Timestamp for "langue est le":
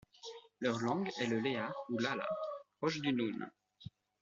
0.79-1.39